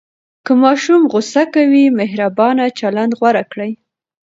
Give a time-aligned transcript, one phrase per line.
[0.45, 3.71] که ماشوم غوصه کوي، مهربانه چلند غوره کړئ.